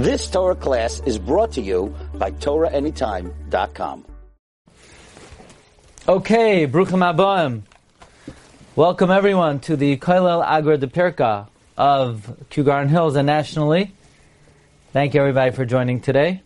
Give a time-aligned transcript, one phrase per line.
[0.00, 4.06] This Torah class is brought to you by TorahAnytime.com.
[6.08, 7.60] Okay, Bruchim Abayim.
[8.74, 13.92] Welcome everyone to the Koilel Agra de Pirka of Kew Garden Hills and nationally.
[14.94, 16.40] Thank you everybody for joining today.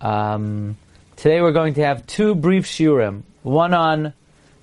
[0.00, 0.78] Um,
[1.14, 3.22] today we're going to have two brief shiurim.
[3.44, 4.14] One on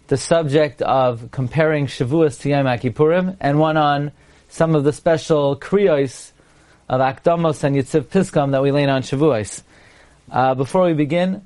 [0.07, 4.11] the subject of comparing Shavuos to Yom Kippurim, and one on
[4.49, 6.32] some of the special kriyos
[6.89, 9.63] of Akdamos and Yitziv Pisgam that we lean on Shavuos.
[10.31, 11.45] Uh, before we begin,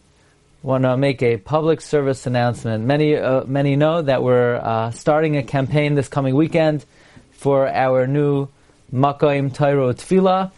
[0.61, 2.83] want to make a public service announcement.
[2.83, 6.85] Many uh, many know that we're uh, starting a campaign this coming weekend
[7.31, 8.47] for our new
[8.93, 10.51] Makoim Tairo Tfila.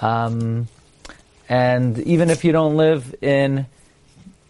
[0.00, 0.68] Um,
[1.48, 3.66] and even if you don't live in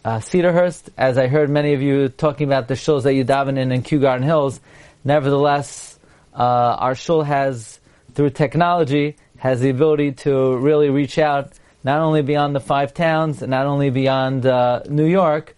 [0.05, 3.59] uh, Cedarhurst, as I heard many of you talking about the shows that you daven
[3.59, 4.61] in in Kew Garden Hills,
[5.05, 5.98] nevertheless,
[6.34, 7.79] uh, our shul has,
[8.15, 11.53] through technology, has the ability to really reach out
[11.84, 15.55] not only beyond the five towns, and not only beyond uh, New York,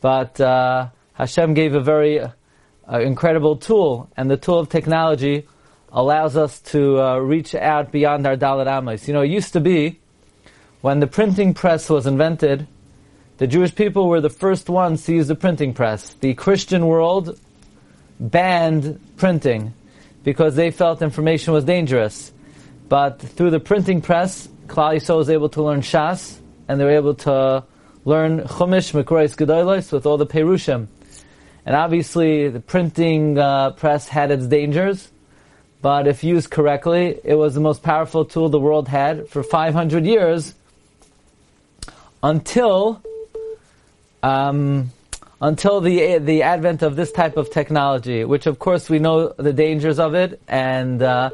[0.00, 2.30] but uh, Hashem gave a very uh,
[3.00, 5.48] incredible tool, and the tool of technology
[5.90, 9.08] allows us to uh, reach out beyond our Dalet Amos.
[9.08, 9.98] You know, it used to be
[10.80, 12.68] when the printing press was invented,
[13.38, 16.14] the Jewish people were the first ones to use the printing press.
[16.14, 17.36] The Christian world
[18.20, 19.74] banned printing
[20.22, 22.30] because they felt information was dangerous.
[22.88, 26.90] But through the printing press, Klal Yisrael was able to learn Shas, and they were
[26.90, 27.64] able to
[28.04, 30.86] learn Chumash, Mekrois Gedolos with all the Perushim.
[31.66, 35.10] And obviously, the printing uh, press had its dangers,
[35.80, 40.04] but if used correctly, it was the most powerful tool the world had for 500
[40.04, 40.54] years
[42.22, 43.02] until
[44.22, 44.90] um,
[45.40, 49.52] until the the advent of this type of technology, which of course we know the
[49.52, 51.30] dangers of it and uh,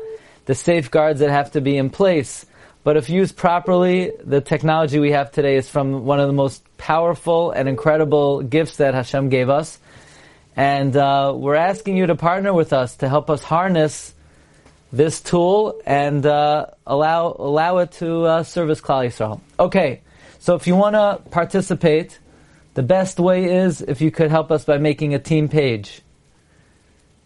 [0.50, 2.44] the safeguards that have to be in place.
[2.82, 6.64] But if used properly, the technology we have today is from one of the most
[6.76, 9.78] powerful and incredible gifts that Hashem gave us.
[10.56, 14.12] And uh, we're asking you to partner with us to help us harness
[14.92, 19.40] this tool and uh, allow allow it to uh, service Klal Yisrael.
[19.56, 20.00] Okay,
[20.40, 22.18] so if you want to participate,
[22.74, 26.02] the best way is if you could help us by making a team page.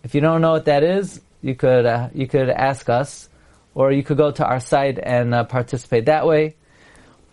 [0.02, 3.28] If you don't know what that is, you could uh, you could ask us,
[3.74, 6.56] or you could go to our site and uh, participate that way.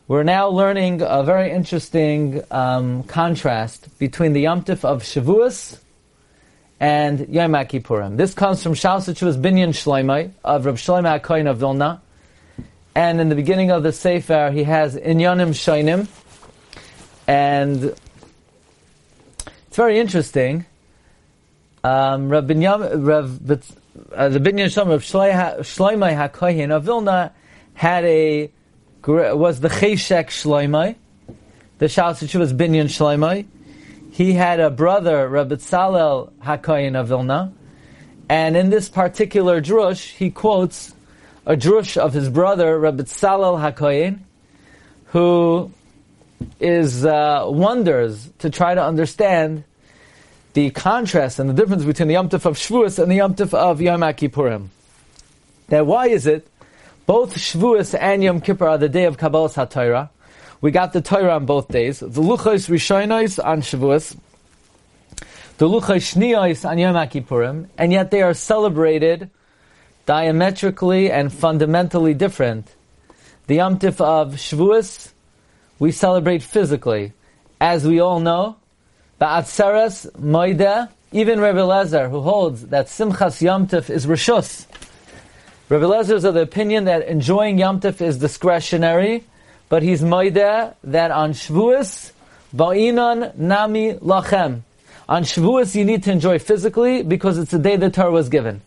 [0.10, 5.80] We're now learning a very interesting um, contrast between the Yom Tif of Shavuos
[6.82, 8.18] and Yom Kippurim.
[8.18, 12.02] This comes from Shalsachuvas Binyan Shloimei of Reb Shloimeh HaKoyin of Vilna.
[12.94, 16.10] And in the beginning of the Sefer, he has Inyanim Shoinim.
[17.26, 17.96] And
[19.68, 20.66] it's very interesting.
[21.86, 23.64] Um, Reb Binyam, Reb,
[24.14, 25.04] uh, the Binyan Shloimeh of
[25.66, 27.34] Shloimei HaKoyin of Vilna
[27.74, 28.52] had a,
[29.06, 30.96] was the Cheshek Shloimei.
[31.80, 33.46] The Shalsachuvas Binyan Shloimei
[34.12, 37.54] he had a brother, Rabbi Tzalel HaKoyin of Vilna,
[38.30, 40.94] and in this particular drush, he quotes
[41.46, 44.20] a drush of his brother, Rabbi Tzalel HaKoyin,
[45.06, 45.72] who
[46.60, 49.64] is uh, wonders to try to understand
[50.54, 54.02] the contrast and the difference between the Yom of Shavuos and the Yom of Yom
[54.02, 54.68] Kippurim.
[55.70, 56.48] Now, why is it
[57.06, 60.10] both Shavuos and Yom Kippur are the day of Kabbalah HaTorah,
[60.62, 62.00] we got the Torah on both days.
[62.00, 64.16] The Luchos Rishonos on Shavuos,
[65.58, 69.30] the Luchos Shniyos on Yom Kippurim, and yet they are celebrated
[70.06, 72.74] diametrically and fundamentally different.
[73.48, 75.12] The Yom of Shavuos,
[75.80, 77.14] we celebrate physically.
[77.60, 78.58] As we all know,
[79.22, 84.66] Ba'atzeres Moide, even Rebbe Lezer, who holds that Simchas Yom is Rishus.
[85.70, 89.24] Rebbe Lezer is of the opinion that enjoying Yom is discretionary,
[89.70, 92.14] but he's moida that on Shavuos,
[92.52, 94.62] ba'inan nami lachem.
[95.08, 98.62] On Shavuos, you need to enjoy physically because it's the day the Torah was given.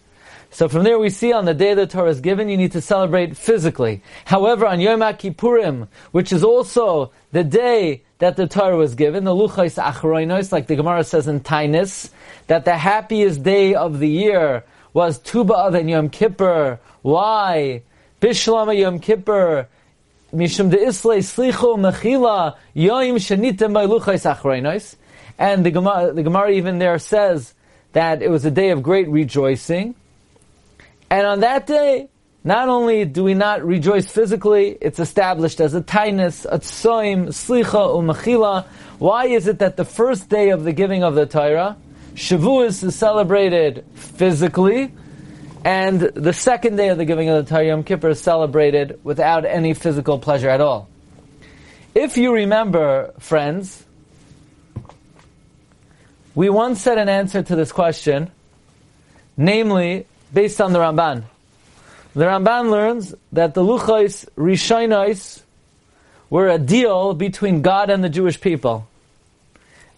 [0.53, 2.81] So from there we see on the day the Torah is given, you need to
[2.81, 4.03] celebrate physically.
[4.25, 9.35] However, on Yom Kippurim, which is also the day that the Torah was given, the
[9.35, 12.11] Luchais Achroinos, like the Gemara says in Tainis,
[12.47, 16.79] that the happiest day of the year was Tu B'Av and Yom Kippur.
[17.03, 17.83] Why?
[18.21, 19.69] Bishlama Yom Kippur,
[20.33, 24.97] Mishum de Islay Slicho Mechila Yoim Shanitem Luchais Achreinos.
[25.37, 27.55] And the Gemara, the Gemara even there says
[27.93, 29.97] that it was a day of great rejoicing.
[31.11, 32.09] And on that day,
[32.45, 37.65] not only do we not rejoice physically, it's established as a tainus, a tsoim, slicha,
[37.65, 38.67] umachila.
[38.99, 41.77] Why is it that the first day of the giving of the Torah,
[42.15, 44.93] Shavuos is celebrated physically,
[45.65, 49.47] And the second day of the giving of the Torah Yom Kippur is celebrated without
[49.47, 50.91] any physical pleasure at all.
[51.95, 53.83] If you remember, friends,
[56.35, 58.31] we once said an answer to this question,
[59.39, 61.25] namely based on the Ramban.
[62.15, 65.43] The Ramban learns that the Luchais Rishonais
[66.31, 68.87] were a deal between God and the Jewish people.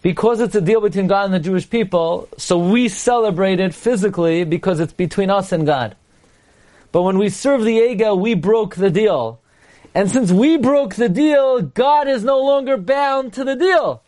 [0.01, 4.43] Because it's a deal between God and the Jewish people, so we celebrate it physically
[4.45, 5.95] because it's between us and God.
[6.91, 9.39] But when we serve the Egel, we broke the deal.
[9.93, 14.01] And since we broke the deal, God is no longer bound to the deal.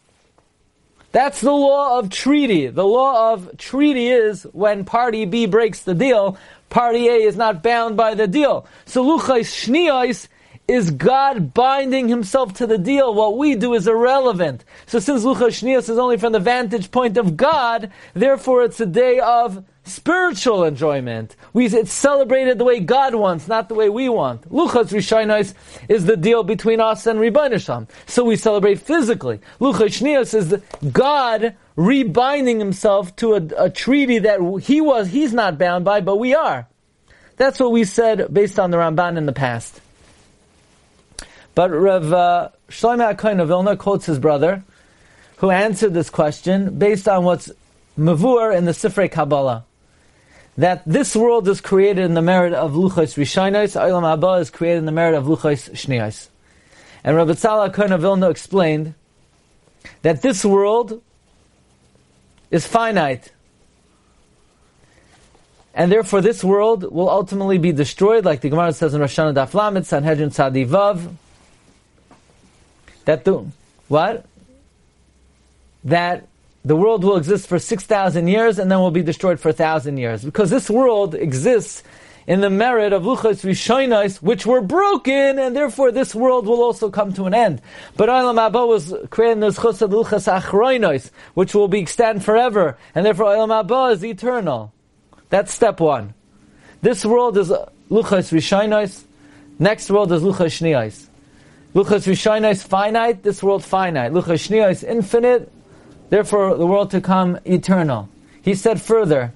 [1.11, 2.67] That's the law of treaty.
[2.67, 6.38] The law of treaty is when party B breaks the deal,
[6.69, 8.66] party A is not bound by the deal.
[8.86, 10.27] So luchais shniyais
[10.68, 13.13] is God binding himself to the deal.
[13.13, 14.63] What we do is irrelevant.
[14.86, 18.86] So since luchais shniyais is only from the vantage point of God, therefore it's a
[18.86, 21.36] day of spiritual enjoyment.
[21.53, 24.50] We, it's celebrated the way God wants, not the way we want.
[24.50, 25.53] Luchas Rishainos
[25.88, 29.39] is the deal between us and Rebbeinu So we celebrate physically.
[29.59, 35.57] Luchas Shnios is God rebinding himself to a, a, treaty that he was, he's not
[35.57, 36.68] bound by, but we are.
[37.38, 39.80] That's what we said based on the Ramban in the past.
[41.56, 44.63] But Rav uh, Shlomo of Vilna quotes his brother,
[45.38, 47.50] who answered this question based on what's
[47.97, 49.65] Mavur in the Sifrei Kabbalah
[50.57, 54.80] that this world is created in the merit of Luchos Rishainos, Olam Haba is created
[54.80, 56.28] in the merit of Luchos Shnios.
[57.04, 58.94] And Rabbi Tzala Kohen Vilna explained
[60.01, 61.01] that this world
[62.51, 63.31] is finite.
[65.74, 69.36] And therefore this world will ultimately be destroyed, like the Gemara says in Rosh Hashanah
[69.36, 71.10] Daf Lamed, Sanhedrin Tzadi
[73.06, 73.45] That the,
[73.88, 74.25] what?
[75.86, 76.29] That
[76.65, 80.23] the world will exist for 6,000 years and then will be destroyed for 1,000 years.
[80.23, 81.83] Because this world exists
[82.27, 86.91] in the merit of Luchas Rishoinais, which were broken, and therefore this world will also
[86.91, 87.59] come to an end.
[87.97, 92.77] But Olam Haba was created in Chus of Luchas Achroinais, which will be extant forever,
[92.94, 94.71] and therefore Olam Haba is eternal.
[95.29, 96.13] That's step one.
[96.83, 97.50] This world is
[97.89, 99.06] Luchas Rishoinais,
[99.57, 101.07] next world is Luchas Shniais.
[101.73, 104.11] Luchas Rishoinais finite, this world finite.
[104.11, 105.51] Luchas Shniais infinite,
[106.09, 108.09] Therefore, the world to come eternal.
[108.41, 109.33] He said further,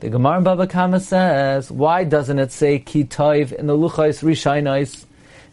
[0.00, 5.04] the Gemara Baba Kama says, why doesn't it say Kitayv in the Luchais Rishainais?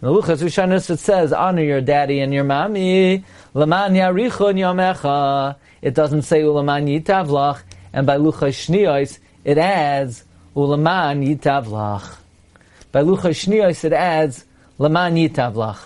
[0.02, 3.24] In the Luchais Rishainais it says, honor your daddy and your mommy,
[3.54, 5.56] Laman Yarichon Yamecha.
[5.82, 7.62] It doesn't say Ulaman Yitavlach,
[7.94, 10.26] and by Luchais Shniais it adds
[10.56, 12.18] Ulaman Yitavlach.
[12.92, 14.46] By Luchais Shniais it adds
[14.80, 15.80] Laman Yitavlach.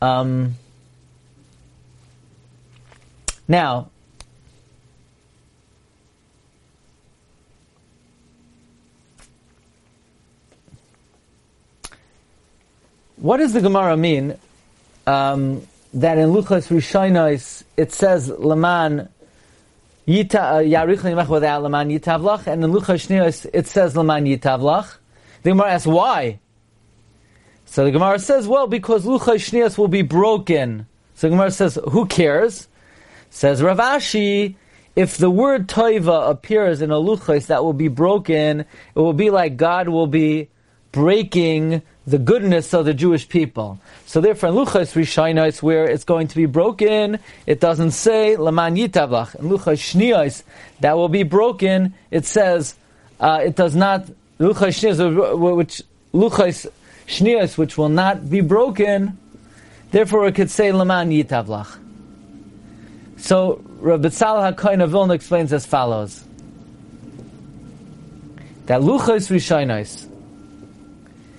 [0.00, 0.54] Um,
[3.48, 3.90] now,
[13.16, 14.36] what does the Gemara mean
[15.06, 19.08] um, that in Luchas Rishonais it says Laman
[20.06, 24.96] Yita uh, Yarich without Laman Yitavlach, and in Luchas Shnios it says Laman Yitavlach?
[25.42, 26.38] The Gemara asks why.
[27.70, 30.86] So the Gemara says, well, because Lucha Shnias will be broken.
[31.14, 32.66] So the Gemara says, who cares?
[33.30, 34.56] Says Rav Ashi,
[34.96, 39.30] if the word toiva appears in a luchas that will be broken, it will be
[39.30, 40.48] like God will be
[40.90, 43.78] breaking the goodness of the Jewish people.
[44.06, 48.76] So therefore, in luchas rishainos, where it's going to be broken, it doesn't say laman
[48.76, 49.34] yitavach.
[49.36, 50.42] In luchas shnios,
[50.80, 52.74] that will be broken, it says
[53.20, 54.06] uh, it does not
[54.40, 55.82] luchas shnios, which
[56.14, 56.66] luchas
[57.08, 59.18] shnias which will not be broken,
[59.90, 61.78] therefore it could say Laman Yitavlach.
[63.16, 66.22] So Rabbi Tzal HaKoin of Vilna explains as follows.
[68.66, 70.06] That Luchas Rishainos,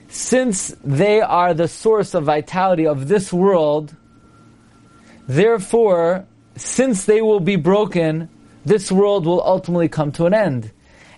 [0.10, 3.96] since they are the source of vitality of this world,
[5.28, 8.28] therefore, since they will be broken,
[8.66, 10.72] this world will ultimately come to an end.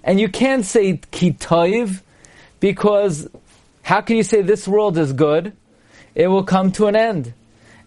[0.04, 2.02] And you can't say kitoiv
[2.60, 3.30] because
[3.84, 5.54] how can you say this world is good?
[6.16, 7.34] It will come to an end.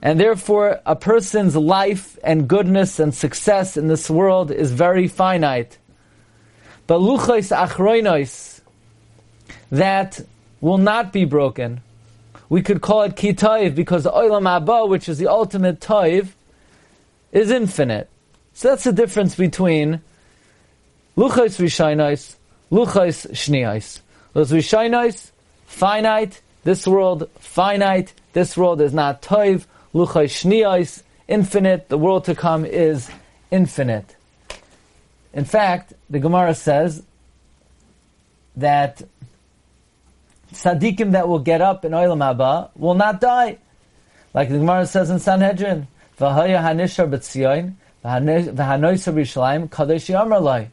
[0.03, 5.79] And therefore, a person's life and goodness and success in this world is very finite.
[6.87, 8.61] But luchos achroinos,
[9.71, 10.21] that
[10.61, 11.81] will not be broken.
[12.51, 16.29] We could call it kitayv because oilam haba, which is the ultimate tayv,
[17.33, 18.11] is infinite.
[18.53, 20.03] So that's the difference between
[21.17, 22.37] luchos rishainos,
[22.71, 24.01] luchos shniais.
[24.35, 25.31] Those rishainos
[25.67, 32.35] finite, this world finite, this world is not toiv, luchai shniyos, infinite, the world to
[32.35, 33.11] come is
[33.51, 34.17] infinite.
[35.33, 37.03] In fact, the Gemara says
[38.57, 39.03] that
[40.53, 43.59] tzaddikim that will get up in Olam Haba will not die.
[44.33, 50.71] Like the Gemara says in Sanhedrin, V'haya hanishar b'tzion, v'hanoisa b'yishlayim, kadosh yamar lai.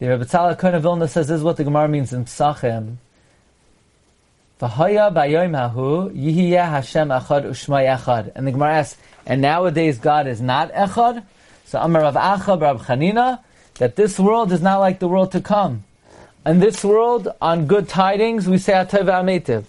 [0.00, 2.96] The Rebbe Tzala Kohen of Vilna says this is what the Gemara means in Psachim.
[4.60, 8.32] V'haya b'ayom hahu, Hashem echad u'shmai echad.
[8.34, 11.24] And the Gemara asks, and nowadays God is not echad?
[11.66, 13.40] So Amar Rav Acha, Rav Chanina,
[13.78, 15.84] that this world is not like the world to come.
[16.44, 19.64] In this world, on good tidings, we say Atay V'Ametiv.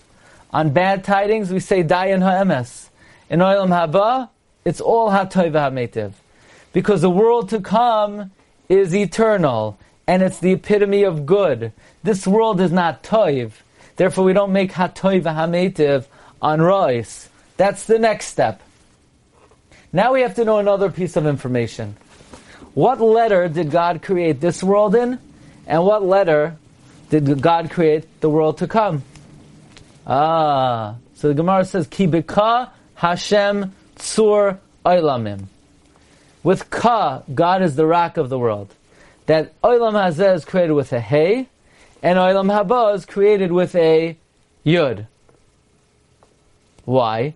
[0.52, 2.90] On bad tidings, we say Dayan Ha'emes.
[3.30, 4.30] In Olam Haba,
[4.66, 6.14] it's all Hatay V'Ametiv.
[6.74, 8.32] Because the world to come
[8.68, 11.72] is eternal, and it's the epitome of good.
[12.04, 13.52] This world is not Toiv.
[13.96, 16.06] Therefore, we don't make Hatay V'Ametiv
[16.42, 17.28] on Rois.
[17.58, 18.62] That's the next step.
[19.94, 21.96] Now we have to know another piece of information.
[22.74, 25.18] What letter did God create this world in?
[25.66, 26.58] And what letter
[27.10, 29.04] did God create the world to come?
[30.06, 35.46] Ah, so the Gemara says, Kibika Hashem Tzur Oilamim.
[36.44, 38.74] With Ka, God is the rock of the world.
[39.26, 41.50] That Oilam Hazeh is created with a Hey,
[42.04, 44.18] and Oilam Haba is created with a
[44.66, 45.08] Yud.
[46.86, 47.34] Why?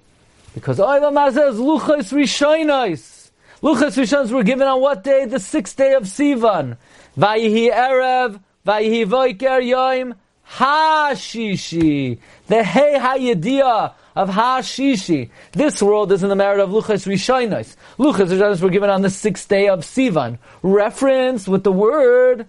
[0.54, 3.32] Because Oilam Hazeh is Luchas Rishoinais.
[3.64, 5.26] Luchas Rishoinais were given on what day?
[5.26, 6.78] The sixth day of Sivan.
[7.18, 10.16] Vayihi Erev, Vayihi Voiker Yoim,
[10.48, 12.20] Hashishi.
[12.48, 15.30] The Hey Hayedia of Hashishi.
[15.54, 17.76] This world is in the merit of Luchas Rishoinais.
[17.98, 20.38] Luchas Rishoinais were given on the sixth day of Sivan.
[20.62, 22.48] Reference with the word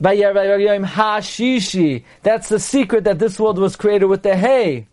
[0.00, 2.04] Hashishi.
[2.22, 4.86] That's the secret that this world was created with the Hey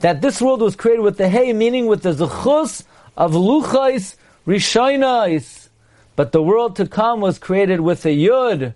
[0.00, 2.84] that this world was created with the hey, meaning with the zechus
[3.16, 5.68] of luchais rishonais.
[6.14, 8.74] But the world to come was created with a yud.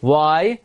[0.00, 0.60] Why?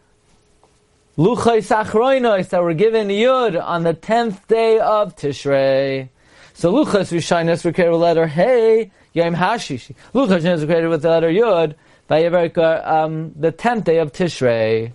[1.18, 6.10] Luchais achroinos that were given yud on the tenth day of Tishrei.
[6.54, 9.96] So luchais rishonais were created with the letter hey, yom hashishi.
[10.14, 11.76] Luchais was created with the letter yud
[12.08, 14.92] by um, the tenth day of Tishrei.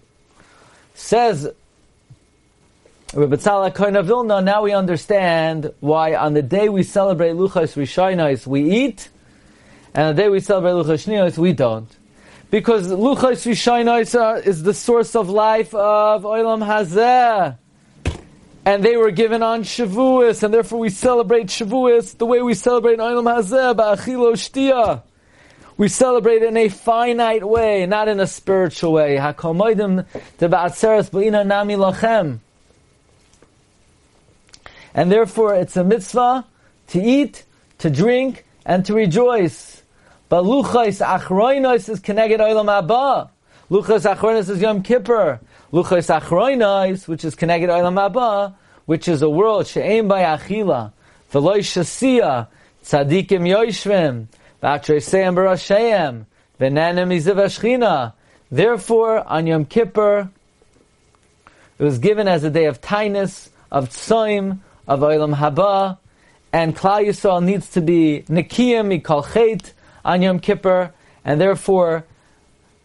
[0.94, 1.50] Says
[3.14, 8.46] Rabbi Tzala Kohen Vilna, now we understand why on the day we celebrate Luchas Rishonais
[8.46, 9.08] we eat,
[9.94, 11.88] and the day we celebrate Luchas we don't.
[12.50, 17.57] Because Luchas Rishonais is the source of life of Olam Hazeh.
[18.64, 22.99] And they were given on Shavuos, and therefore we celebrate Shavuos the way we celebrate
[22.99, 25.02] Olam Hazeh, Ba'achilo Shtia.
[25.76, 29.16] We celebrate in a finite way, not in a spiritual way.
[34.95, 36.45] And therefore it's a mitzvah
[36.88, 37.45] to eat,
[37.78, 39.83] to drink, and to rejoice.
[40.30, 43.30] But luchais achroinos is connected olam haba.
[43.68, 45.40] Luchais achroinos is Yom Kippur.
[45.72, 48.54] Luchais achroinos, which is connected olam haba,
[48.87, 50.92] which is a world she'em by achila,
[51.32, 52.46] v'loy shasiya,
[52.84, 54.26] tzadikim yoishvim,
[54.62, 56.26] v'atreseim barasheim,
[56.60, 58.12] v'nanim izivashchina.
[58.52, 60.30] Therefore, on Yom Kippur,
[61.76, 65.99] it was given as a day of tightness, of tzoim, of Olam Haba,
[66.52, 69.72] and Klal Yisrael needs to be Nikiyim Mikol Chet
[70.04, 70.92] on Yom Kippur,
[71.25, 72.04] and therefore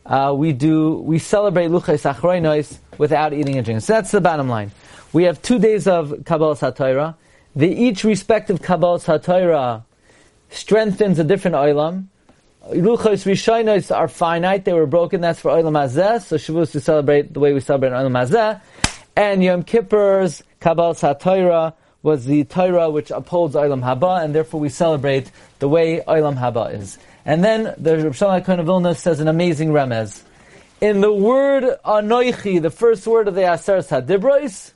[0.05, 3.81] uh, we do we celebrate Achroinos without eating and drinking.
[3.81, 4.71] So that's the bottom line.
[5.13, 7.15] We have two days of Kabbalah Satira.
[7.55, 9.83] The each respective Kabbalah Satira
[10.49, 12.05] strengthens a different Olam.
[12.69, 15.21] Luchos Rishonos are finite; they were broken.
[15.21, 16.21] That's for Olam Hazeh.
[16.21, 18.61] So Shavuos we celebrate the way we celebrate Olam Hazeh,
[19.15, 21.73] and Yom Kippur's Kabbalah Satira
[22.05, 26.79] was the Torah which upholds Olam Haba, and therefore we celebrate the way Olam Haba
[26.79, 26.99] is.
[27.25, 30.21] And then the Rav Shalom Kohen of Vilna says an amazing remez.
[30.79, 34.73] In the word Anoichi, the first word of the Aseres Hadibros,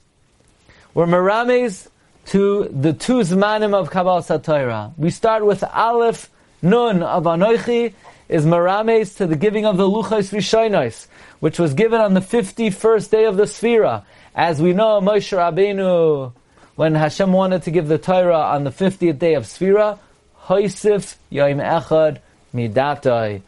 [0.95, 1.87] we're merames
[2.25, 4.91] to the two zmanim of Kabbalah Satira.
[4.97, 6.31] We start with Aleph
[6.63, 7.93] Nun of Anoichi,
[8.27, 11.05] is merames to the giving of the Luchos Rishonos,
[11.41, 14.03] which was given on the 51st day of the Sphira.
[14.33, 16.33] As we know, Moshe Rabbeinu
[16.79, 19.99] when Hashem wanted to give the Torah on the 50th day of Sfira,
[20.45, 22.19] Hoisif Yom Echad
[22.55, 23.41] Midatai.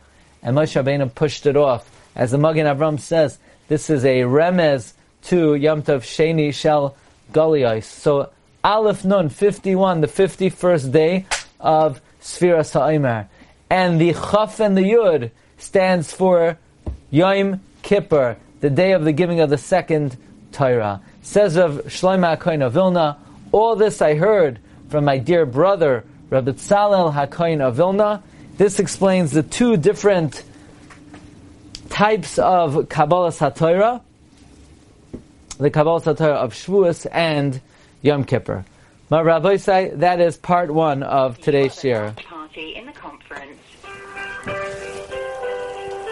[0.44, 1.90] And Moshe Rabbeinu pushed it off.
[2.14, 3.38] As the Magen Avram says,
[3.70, 4.92] this is a remez
[5.28, 6.94] to Yom Tov Sheni Shel
[7.32, 7.86] Galios.
[7.86, 8.32] So
[8.66, 11.26] Aleph Nun 51, the 51st day
[11.62, 13.30] of Sfira Sa'imer.
[13.70, 16.58] And the Chaf and the Yud stands for
[17.10, 20.18] Yom Kippur, the day of the giving of the second
[20.52, 21.00] Torah.
[21.22, 23.18] Says of Shlomo HaKohen of Vilna,
[23.51, 24.60] all this I heard
[24.90, 28.24] from my dear brother, Rabbi Tzalel HaKoyin of Vilna.
[28.58, 30.44] This explains the two different
[31.90, 34.01] types of Kabbalah Satorah,
[35.58, 37.62] the Kabbalah Satorah of Shavuos and
[38.01, 38.66] Yom Kippur.
[39.58, 42.13] Say that is part one of today's shir.
[42.18, 43.60] Party in the conference.